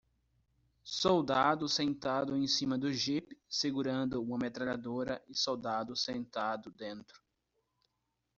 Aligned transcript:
Soldado 0.83 1.69
sentado 1.69 2.35
em 2.35 2.47
cima 2.47 2.75
do 2.75 2.91
jipe 2.91 3.37
segurando 3.47 4.19
uma 4.19 4.35
metralhadora 4.35 5.23
e 5.29 5.35
soldado 5.37 5.95
sentado 5.95 6.71
dentro. 6.71 7.21